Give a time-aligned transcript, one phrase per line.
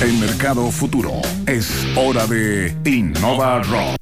[0.00, 1.12] en Mercado Futuro.
[1.46, 3.96] Es hora de Innova Rock.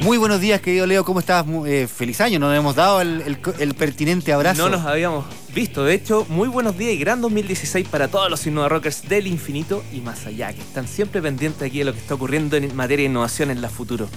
[0.00, 1.44] Muy buenos días, querido Leo, ¿cómo estás?
[1.66, 4.62] Eh, feliz año, nos hemos dado el, pertinente abrazo.
[4.62, 8.46] No nos habíamos visto, de hecho, muy buenos días y gran 2016 para todos los
[8.46, 11.98] Innova Rockers del infinito y más allá, que están siempre pendientes aquí de lo que
[11.98, 14.08] está ocurriendo en materia de innovación en la futuro.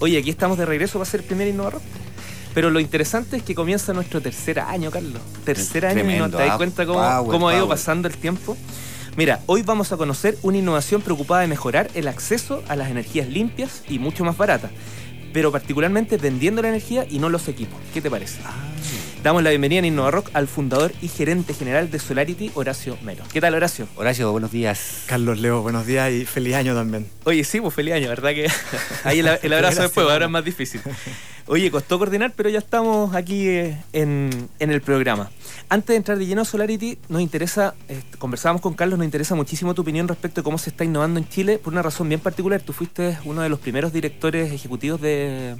[0.00, 1.82] Oye, aquí estamos de regreso, va a ser el primer Innova Rock.
[2.58, 5.22] Pero lo interesante es que comienza nuestro tercer año, Carlos.
[5.44, 8.56] Tercer año y no te das ah, cuenta cómo, ha ido pasando el tiempo.
[9.16, 13.28] Mira, hoy vamos a conocer una innovación preocupada de mejorar el acceso a las energías
[13.28, 14.72] limpias y mucho más baratas,
[15.32, 17.78] pero particularmente vendiendo la energía y no los equipos.
[17.94, 18.40] ¿Qué te parece?
[18.44, 18.56] Ah.
[19.22, 23.24] Damos la bienvenida en Innova Rock al fundador y gerente general de Solarity, Horacio Melo.
[23.32, 23.88] ¿Qué tal, Horacio?
[23.96, 25.02] Horacio, buenos días.
[25.06, 27.08] Carlos Leo, buenos días y feliz año también.
[27.24, 28.30] Oye, sí, pues feliz año, ¿verdad?
[28.30, 28.48] Que
[29.04, 30.80] ahí el, abrazo después, ahora es más difícil.
[31.46, 35.30] Oye, costó coordinar, pero ya estamos aquí eh, en, el programa.
[35.68, 39.34] Antes de entrar de lleno a Solarity, nos interesa, eh, conversábamos con Carlos, nos interesa
[39.34, 42.20] muchísimo tu opinión respecto a cómo se está innovando en Chile por una razón bien
[42.20, 42.60] particular.
[42.60, 45.56] Tú fuiste uno de los primeros directores ejecutivos de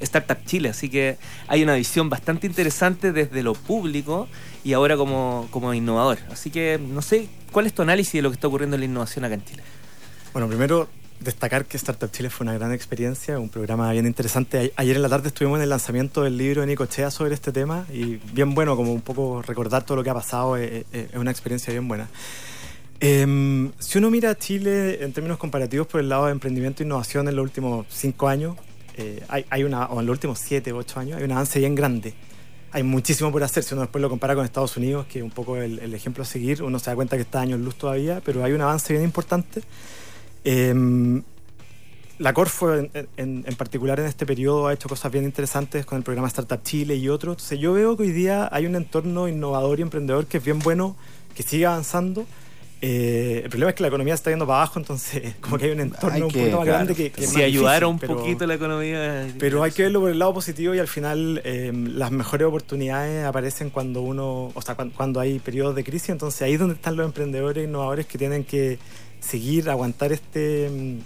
[0.00, 1.16] Startup Chile, así que
[1.48, 4.28] hay una visión bastante interesante desde lo público
[4.64, 6.18] y ahora como, como innovador.
[6.30, 8.86] Así que no sé, ¿cuál es tu análisis de lo que está ocurriendo en la
[8.86, 9.62] innovación acá en Chile?
[10.32, 10.88] Bueno, primero
[11.20, 14.72] destacar que Startup Chile fue una gran experiencia, un programa bien interesante.
[14.76, 17.52] Ayer en la tarde estuvimos en el lanzamiento del libro de Nico Chea sobre este
[17.52, 20.86] tema y bien bueno, como un poco recordar todo lo que ha pasado, es, eh,
[20.92, 22.08] eh, es una experiencia bien buena.
[23.00, 26.86] Em, si uno mira a Chile en términos comparativos por el lado de emprendimiento e
[26.86, 28.56] innovación en los últimos cinco años,
[28.96, 31.58] eh, hay, hay, una, o en los últimos siete o ocho años, hay un avance
[31.58, 32.14] bien grande.
[32.72, 33.62] Hay muchísimo por hacer.
[33.62, 36.22] Si uno después lo compara con Estados Unidos, que es un poco el, el ejemplo
[36.22, 38.92] a seguir, uno se da cuenta que está años luz todavía, pero hay un avance
[38.92, 39.62] bien importante.
[40.44, 41.22] Em,
[42.18, 46.04] la Corfo en, en, particular en este periodo ha hecho cosas bien interesantes con el
[46.04, 47.34] programa Startup Chile y otros.
[47.34, 50.60] Entonces yo veo que hoy día hay un entorno innovador y emprendedor que es bien
[50.60, 50.96] bueno,
[51.34, 52.26] que sigue avanzando.
[52.80, 55.70] Eh, el problema es que la economía está yendo para abajo, entonces como que hay
[55.70, 59.26] un entorno un poquito más grande que, que si ayudara un poquito la economía.
[59.38, 63.24] Pero hay que verlo por el lado positivo y al final em, las mejores oportunidades
[63.24, 66.10] aparecen cuando uno, o sea, cuando, hay periodos de crisis.
[66.10, 68.78] Entonces ahí es donde están los emprendedores innovadores que tienen que
[69.20, 71.00] seguir, aguantar este em,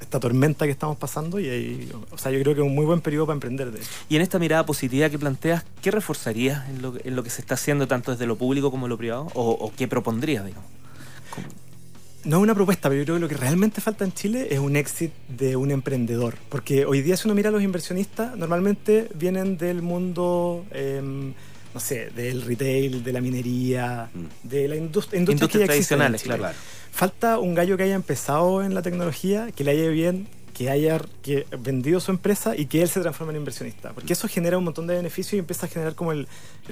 [0.00, 2.86] esta tormenta que estamos pasando y ahí, o sea, yo creo que es un muy
[2.86, 3.70] buen periodo para emprender.
[3.72, 7.30] De y en esta mirada positiva que planteas, ¿qué reforzarías en lo, en lo que
[7.30, 9.28] se está haciendo tanto desde lo público como lo privado?
[9.34, 10.68] ¿O, qué propondrías, digamos?
[12.24, 14.58] No es una propuesta, pero yo creo que lo que realmente falta en Chile es
[14.58, 16.36] un éxito de un emprendedor.
[16.48, 20.64] Porque hoy día si uno mira a los inversionistas, normalmente vienen del mundo...
[20.72, 21.34] Em,
[21.74, 24.48] no sé, del retail, de la minería, mm.
[24.48, 26.54] de la industria, industrias tradicionales, claro
[26.98, 31.00] falta un gallo que haya empezado en la tecnología, que le haya bien, que haya
[31.22, 33.92] que vendido su empresa y que él se transforme en inversionista.
[33.92, 36.26] Porque eso genera un montón de beneficios y empieza a generar como el,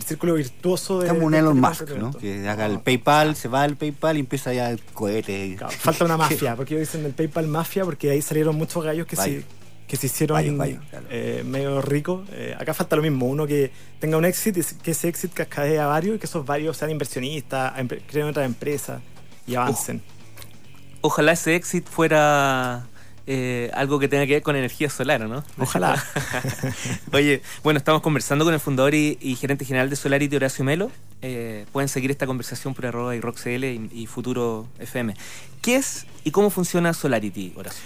[0.04, 1.08] círculo virtuoso de.
[1.10, 2.10] Como un Elon Musk, ¿no?
[2.10, 5.56] Que haga el PayPal, se va al PayPal y empieza ya el cohete.
[5.78, 9.14] falta una mafia, porque ellos dicen el PayPal mafia, porque ahí salieron muchos gallos que
[9.14, 9.44] se
[9.86, 10.60] que se hicieron
[11.10, 12.28] eh, medio ricos.
[12.32, 13.70] Eh, acá falta lo mismo, uno que
[14.00, 16.90] tenga un éxito y que ese éxito cascadee a varios y que esos varios sean
[16.90, 17.72] inversionistas,
[18.06, 19.00] creen otras empresas
[19.46, 20.02] y avancen
[21.06, 22.86] ojalá ese éxito fuera
[23.26, 25.44] eh, algo que tenga que ver con energía solar, ¿no?
[25.58, 26.02] Ojalá.
[27.12, 30.90] Oye, bueno, estamos conversando con el fundador y, gerente general de Solarity, Horacio Melo.
[31.22, 35.14] Eh, pueden seguir esta conversación por arroba y RockCL y, Futuro FM.
[35.62, 37.82] ¿Qué es y cómo funciona Solarity, Horacio?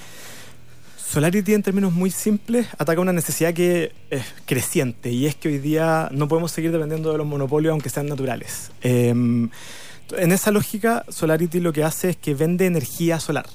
[1.10, 5.58] Solarity en términos muy simples ataca una necesidad que es creciente y es que hoy
[5.58, 8.70] día no podemos seguir dependiendo de los monopolios aunque sean naturales.
[8.80, 9.50] Em,
[10.16, 13.46] en esa lógica, Solarity lo que hace es que vende energía solar.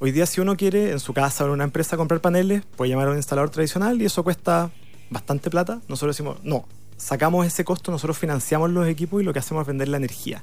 [0.00, 2.90] Hoy día si uno quiere en su casa o en una empresa comprar paneles, puede
[2.90, 4.70] llamar a un instalador tradicional y eso cuesta
[5.08, 5.80] bastante plata.
[5.88, 9.66] Nosotros decimos, no, sacamos ese costo, nosotros financiamos los equipos y lo que hacemos es
[9.68, 10.42] vender la energía.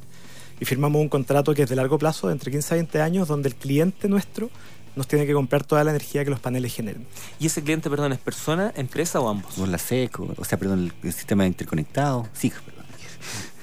[0.60, 3.28] Y firmamos un contrato que es de largo plazo, de entre 15 a 20 años,
[3.28, 4.50] donde el cliente nuestro
[4.96, 7.06] nos tiene que comprar toda la energía que los paneles generen.
[7.40, 9.58] ¿Y ese cliente, perdón, es persona, empresa o ambos?
[9.58, 12.28] O la SECO, o sea, perdón, el, sistema interconectado.
[12.34, 12.52] Sí,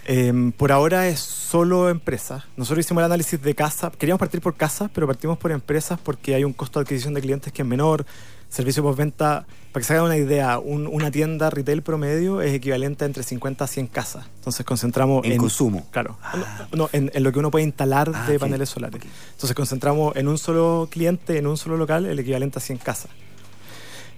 [0.04, 2.44] Em, por ahora es solo empresas.
[2.56, 3.90] Nosotros hicimos el análisis de casa.
[3.90, 7.20] Queríamos partir por casas, pero partimos por empresas porque hay un costo de adquisición de
[7.20, 8.06] clientes que es menor.
[8.49, 13.06] Servicio postventa, para que se hagan una idea, una tienda retail promedio es equivalente a
[13.06, 14.25] entre 50 a 100 casas.
[14.37, 15.87] Entonces concentramos en, consumo.
[15.90, 16.16] Claro.
[16.22, 16.69] Ah.
[16.72, 19.02] No, en, lo que uno puede instalar ah, de paneles solares.
[19.32, 23.10] Entonces concentramos en un solo cliente, en un solo local, el equivalente a 100 casas.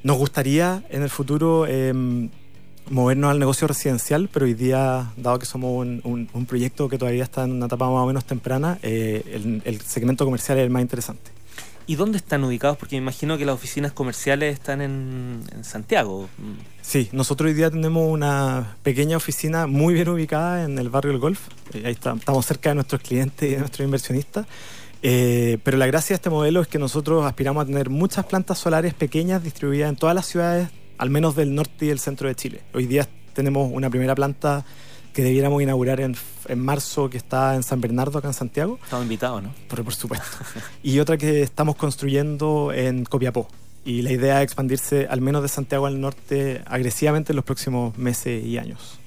[0.04, 1.66] Nos gustaría en el futuro.
[1.66, 2.30] Eh,
[2.90, 7.25] movernos al negocio residencial, pero hoy día, dado que somos un, un, proyecto que todavía
[7.25, 10.82] está en una etapa más o menos temprana, eh, el, segmento comercial es el más
[10.82, 11.31] interesante.
[11.86, 12.78] ¿Y dónde están ubicados?
[12.78, 16.28] Porque me imagino que las oficinas comerciales están en, Santiago.
[16.81, 21.20] Sí, nosotros hoy día tenemos una pequeña oficina muy bien ubicada en el barrio del
[21.20, 21.48] Golf.
[21.75, 24.46] Eh, ahí estamos cerca de nuestros clientes y de nuestros inversionistas.
[25.06, 28.56] Eh, pero la gracia de este modelo es que nosotros aspiramos a tener muchas plantas
[28.56, 32.35] solares pequeñas distribuidas en todas las ciudades, al menos del norte y el centro de
[32.35, 32.62] Chile.
[32.73, 34.64] Hoy día tenemos una primera planta
[35.12, 36.17] que debiéramos inaugurar en,
[36.56, 38.79] marzo, que está en San Bernardo, acá en Santiago.
[38.82, 39.55] Estamos invitados, ¿no?
[39.69, 40.26] Por, por supuesto.
[40.82, 43.49] y otra que estamos construyendo en Copiapó.
[43.85, 47.97] Y la idea es expandirse al menos de Santiago al norte agresivamente en los próximos
[47.97, 48.99] meses y años.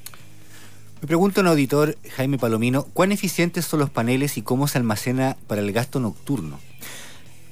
[1.01, 5.37] Me pregunta un auditor, Jaime Palomino, ¿cuán eficientes son los paneles y cómo se almacena
[5.47, 6.59] para el gasto nocturno?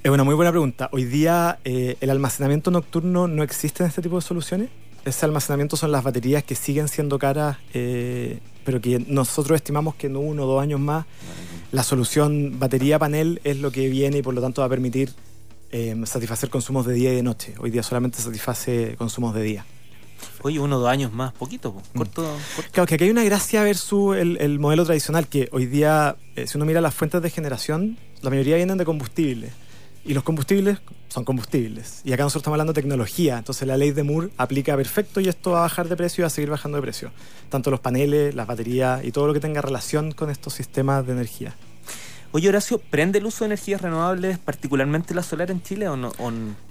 [0.06, 0.88] Es una muy buena pregunta.
[0.92, 4.70] Hoy día eh, el almacenamiento nocturno no existe en este tipo de soluciones
[5.04, 10.08] ese almacenamiento son las baterías que siguen siendo caras, eh, pero que nosotros estimamos que
[10.08, 11.06] en uno o dos años más
[11.72, 15.14] la solución batería-panel es lo que viene y por lo tanto va a permitir
[15.72, 17.56] eh, satisfacer consumos de día y de noche.
[17.60, 19.66] Hoy día solamente satisface consumos de día.
[20.44, 21.98] Oye, uno o dos años más, poquito, mm.
[21.98, 22.38] corto,
[22.72, 26.48] Claro, que aquí hay una gracia versus el, el modelo tradicional, que hoy día, eh,
[26.48, 29.52] si uno mira las fuentes de generación, la mayoría vienen de combustible.
[30.06, 30.78] Y los combustibles
[31.10, 32.02] son combustibles.
[32.04, 33.40] Y acá nosotros estamos hablando de tecnología.
[33.40, 36.24] Entonces la ley de Moore aplica perfecto y esto va a bajar de precio y
[36.24, 37.12] va a seguir bajando de precio.
[37.50, 41.14] Tanto los paneles, las baterías y todo lo que tenga relación con estos sistemas de
[41.14, 41.56] energía.
[42.36, 46.12] Oye, Horacio, ¿prende el uso de energías renovables, particularmente la solar en Chile, o, no,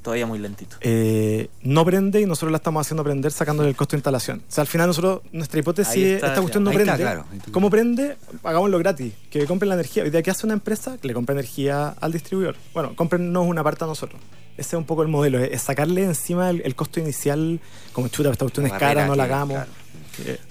[0.02, 0.76] todavía muy lentito?
[0.82, 4.42] Eh, no prende y nosotros la estamos haciendo prender sacándole el costo de instalación.
[4.46, 7.22] O sea, al final nosotros, nuestra hipótesis es, esta cuestión no prende.
[7.50, 8.18] ¿Cómo prende?
[8.42, 10.02] Hagámoslo gratis, que compren la energía.
[10.02, 10.98] Hoy día, ¿qué hace una empresa?
[10.98, 12.56] Que le compre energía al distribuidor.
[12.74, 14.20] Bueno, cómprenos una parte a nosotros.
[14.58, 17.58] Ese es un poco el modelo, es sacarle encima el, costo inicial,
[17.94, 19.62] como chuta, esta cuestión es cara, no la hagamos.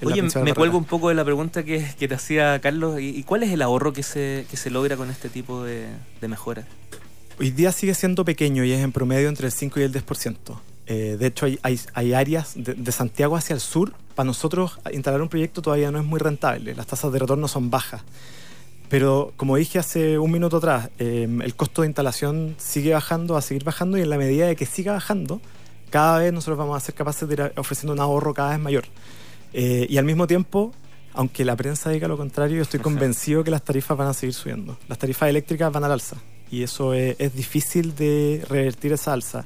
[0.04, 3.00] Oye, me cuelgo un poco de la pregunta que, te hacía Carlos.
[3.00, 5.88] ¿Y, cuál es el ahorro que se, que se logra con este tipo de,
[6.21, 6.65] de mejoras?
[7.39, 10.36] Hoy día sigue siendo pequeño y es en promedio entre el 5 y el 10%.
[10.86, 13.94] Eh, de hecho, hay, hay, áreas de, Santiago hacia el sur.
[14.15, 16.75] Para nosotros, instalar un proyecto todavía no es muy rentable.
[16.75, 18.01] Las tasas de retorno son bajas.
[18.89, 23.39] Pero como dije hace un minuto atrás, eh, el costo de instalación sigue bajando, va
[23.39, 25.42] a seguir bajando y en la medida de que siga bajando,
[25.89, 28.83] cada vez nosotros vamos a ser capaces de ir ofreciendo un ahorro cada vez mayor.
[29.53, 30.73] Eh, y al mismo tiempo,
[31.13, 34.33] aunque la prensa diga lo contrario, yo estoy convencido que las tarifas van a seguir
[34.33, 34.77] subiendo.
[34.88, 36.17] Las tarifas eléctricas van al alza
[36.53, 39.45] y eso es, difícil de revertir esa alza.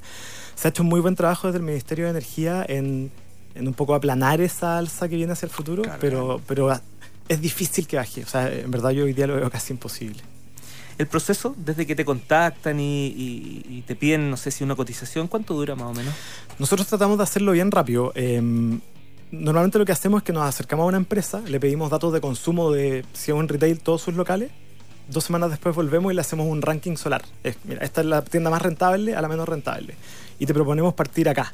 [0.55, 3.11] Se ha hecho un muy buen trabajo desde el Ministerio de Energía en,
[3.55, 6.69] un poco aplanar esa alza que viene hacia el futuro, pero, pero
[7.29, 8.23] es difícil que baje.
[8.23, 10.21] O sea, en verdad yo hoy día lo veo casi imposible.
[10.97, 15.53] El proceso, desde que te contactan y, te piden, no sé si una cotización, ¿cuánto
[15.53, 16.13] dura más o menos?
[16.59, 18.11] Nosotros tratamos de hacerlo bien rápido.
[18.15, 18.81] Em,
[19.31, 22.21] normalmente lo que hacemos es que nos acercamos a una empresa, le pedimos datos de
[22.21, 24.51] consumo de si es un retail todos sus locales.
[25.09, 27.23] Dos semanas después volvemos y le hacemos un ranking solar.
[27.63, 29.95] mira, esta es la tienda más rentable a la menos rentable.
[30.37, 31.53] Y te proponemos partir acá.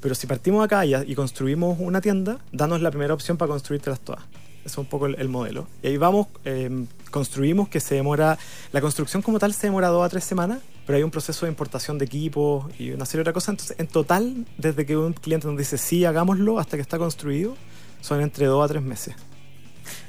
[0.00, 4.22] Pero si partimos acá y, construimos una tienda, danos la primera opción para construírtelas todas.
[4.64, 5.66] Es un poco el, modelo.
[5.82, 8.38] Y ahí vamos, eh, construimos que se demora,
[8.72, 11.50] la construcción como tal se demora dos a tres semanas pero hay un proceso de
[11.50, 13.48] importación de equipos y una serie de otras cosas.
[13.50, 17.56] Entonces, en total, desde que un cliente nos dice sí, hagámoslo, hasta que está construido,
[18.00, 19.14] son entre dos a tres meses.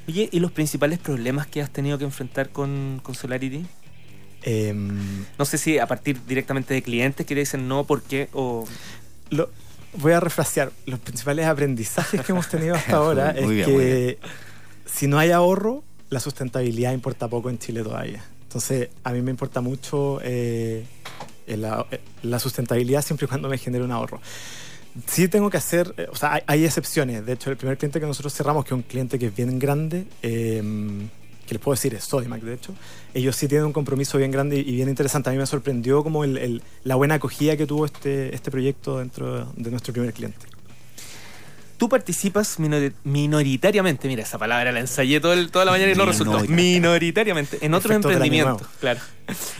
[0.08, 3.66] Oye, ¿y los principales problemas que has tenido que enfrentar con, con Solarity?
[4.44, 8.30] Em, no sé si a partir directamente de clientes que le dicen no, ¿por qué?
[8.34, 8.66] O...
[9.30, 9.50] Lo,
[9.98, 10.72] voy a refrasear.
[10.86, 14.20] Los principales aprendizajes que hemos tenido hasta ahora es que
[14.86, 18.24] si no hay ahorro, la sustentabilidad importa poco en Chile todavía.
[18.44, 20.86] Entonces, a mí me importa mucho eh,
[21.48, 24.22] la, sustentabilidad siempre y cuando me genere un ahorro.
[25.08, 27.26] Sí tengo que hacer, eh, o sea, hay, excepciones.
[27.26, 29.60] De hecho, el primer cliente que nosotros cerramos, que es un cliente que es bien
[29.60, 31.10] grande, em,
[31.46, 32.74] que les puedo decir es Sodimac, de hecho,
[33.14, 35.30] ellos sí tienen un compromiso bien grande y bien interesante.
[35.30, 39.70] A mí me sorprendió como la buena acogida que tuvo este, este proyecto dentro de
[39.70, 40.55] nuestro primer cliente.
[41.78, 42.58] Tú participas
[43.04, 46.40] minoritariamente, mira, esa palabra la ensayé todo toda la mañana y no resultó.
[46.48, 49.00] Minoritariamente, en otros emprendimientos, claro.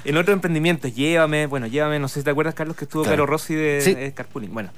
[0.04, 3.26] En otros emprendimientos, llévame, bueno, llévame, no sé si te acuerdas, Carlos, que estuvo Caro
[3.26, 4.54] Rossi de, Carpooling.
[4.54, 4.70] Bueno,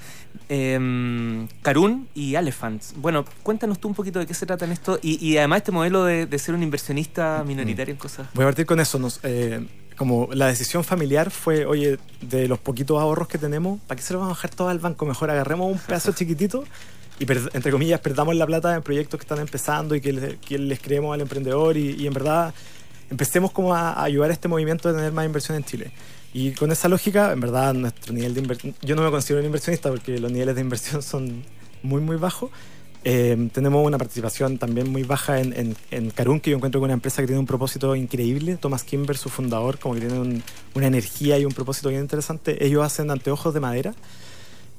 [0.49, 2.93] eh, Carun y Elephants.
[2.95, 6.05] Bueno, cuéntanos tú un poquito de qué se trata en esto y, además este modelo
[6.05, 8.27] de, ser un inversionista minoritario en cosas.
[8.33, 8.97] Voy a partir con eso.
[8.97, 9.65] Nos, eh,
[9.97, 14.13] como la decisión familiar fue, oye, de los poquitos ahorros que tenemos, ¿para qué se
[14.13, 15.05] lo vamos a dejar todo al banco?
[15.05, 16.63] Mejor agarremos un pedazo chiquitito
[17.19, 20.13] y entre comillas perdamos la plata en proyectos que están empezando y que,
[20.57, 22.53] les creemos al emprendedor y, en verdad
[23.09, 25.91] empecemos como a, ayudar a este movimiento de tener más inversión en Chile.
[26.33, 29.45] Y con esa lógica, en verdad, nuestro nivel de inversión, yo no me considero un
[29.45, 31.43] inversionista porque los niveles de inversión son
[31.83, 32.51] muy, muy bajos.
[33.03, 36.85] Eh, tenemos una participación también muy baja en, en, en Carun, que yo encuentro que
[36.85, 38.57] una empresa que tiene un propósito increíble.
[38.57, 40.43] Thomas Kimber, su fundador, como que tiene un-
[40.75, 42.65] una energía y un propósito bien interesante.
[42.65, 43.93] Ellos hacen anteojos de madera,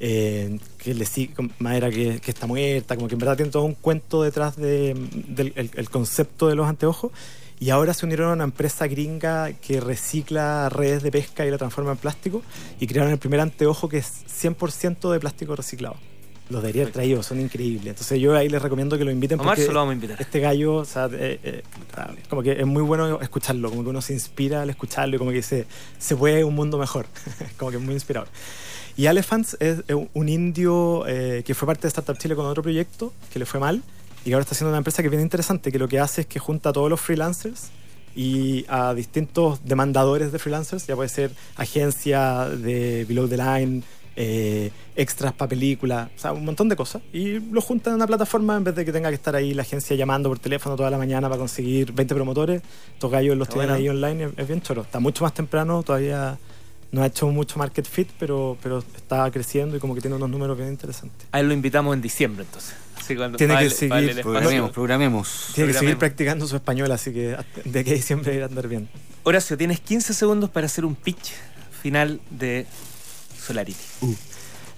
[0.00, 3.64] eh, que le sigue madera que, que está muerta, como que en verdad tiene todo
[3.64, 4.94] un cuento detrás de-
[5.28, 7.12] del el- concepto de los anteojos.
[7.60, 11.58] Y ahora se unieron a una empresa gringa que recicla redes de pesca y la
[11.58, 12.42] transforma en plástico
[12.78, 15.96] y crearon el primer anteojo que es 100% de plástico reciclado.
[16.50, 17.88] Los debería haber traído, son increíbles.
[17.88, 20.16] Entonces yo ahí les recomiendo que lo inviten A porque lo vamos a invitar.
[20.22, 21.62] este gallo, o sea, eh, eh,
[22.30, 25.30] como que es muy bueno escucharlo, como que uno se inspira al escucharlo y como
[25.30, 25.66] que dice,
[25.98, 27.06] se puede un mundo mejor,
[27.58, 28.28] como que es muy inspirador.
[28.98, 33.12] Y Elephants es un indio eh, que fue parte de Startup Chile con otro proyecto
[33.32, 33.80] que le fue mal
[34.22, 36.22] y que ahora está haciendo una empresa que es bien interesante, que lo que hace
[36.22, 37.68] es que junta a todos los freelancers
[38.16, 43.84] y a distintos demandadores de freelancers, ya puede ser agencia de Below the Line,
[44.16, 47.00] eh, extras para películas, o sea, un montón de cosas.
[47.12, 49.62] Y lo juntan en una plataforma en vez de que tenga que estar ahí la
[49.62, 52.62] agencia llamando por teléfono toda la mañana para conseguir 20 promotores.
[52.94, 54.82] Estos gallos los tienen ahí online, es, es bien choro.
[54.82, 56.36] Está mucho más temprano, todavía
[56.90, 60.30] no ha hecho mucho market fit, pero, pero está creciendo y como que tiene unos
[60.30, 61.28] números bien interesantes.
[61.32, 62.74] A él lo invitamos en diciembre entonces.
[62.96, 64.22] Así cuando Tiene que seguir, vale.
[64.22, 65.28] Programemos, programemos.
[65.28, 65.98] Tiene que seguir Programemos.
[65.98, 68.88] practicando su español, así que de a diciembre irá a andar bien.
[69.22, 71.32] Horacio, tienes 15 segundos para hacer un pitch
[71.82, 72.66] final de
[73.38, 73.78] Solarity.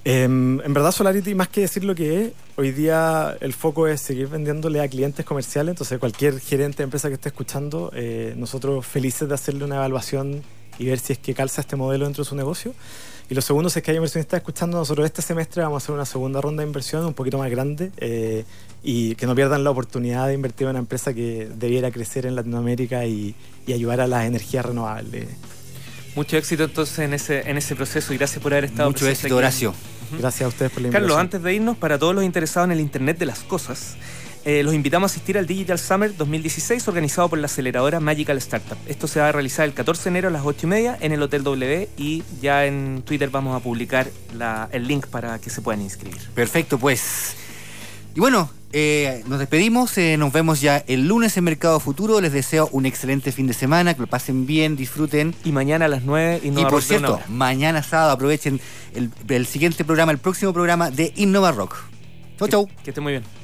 [0.05, 4.01] Em, en verdad Solarity, más que decir lo que es, hoy día el foco es
[4.01, 8.87] seguir vendiéndole a clientes comerciales, entonces cualquier gerente de empresa que esté escuchando, eh, nosotros
[8.87, 10.43] felices de hacerle una evaluación
[10.81, 12.75] y ver si es que calza este modelo dentro de su negocio.
[13.29, 16.05] Y lo segundo, es que hay inversionistas escuchando, nosotros este semestre vamos a hacer una
[16.07, 18.45] segunda ronda de inversión un poquito más grande eh,
[18.83, 22.35] y que no pierdan la oportunidad de invertir en una empresa que debiera crecer en
[22.35, 25.29] Latinoamérica y, y ayudar a las energías renovables.
[26.17, 29.27] Mucho éxito entonces en ese, en ese proceso y gracias por haber estado Mucho éxito,
[29.29, 29.35] aquí.
[29.35, 29.75] Horacio.
[30.19, 31.21] Gracias a ustedes por la Carlos, invitación.
[31.21, 33.95] antes de irnos, para todos los interesados en el Internet de las Cosas,
[34.45, 38.77] eh, los invitamos a asistir al Digital Summer 2016 organizado por la aceleradora Magical Startup.
[38.87, 41.13] Esto se va a realizar el 14 de enero a las 8 y media en
[41.13, 45.51] el Hotel W y ya en Twitter vamos a publicar la- el link para que
[45.51, 46.21] se puedan inscribir.
[46.35, 47.35] Perfecto, pues.
[48.15, 49.97] Y bueno, eh, nos despedimos.
[49.99, 52.21] eh, nos vemos ya el lunes en Mercado Futuro.
[52.21, 55.35] Les deseo un excelente fin de semana, que lo pasen bien, disfruten.
[55.45, 58.61] Y mañana a las 9 Y Innova por cierto, mañana sábado aprovechen
[58.95, 61.77] el, el siguiente programa, el próximo programa de Innova Rock.
[62.39, 62.69] Chau, chau.
[62.83, 63.40] Que esté muy bien.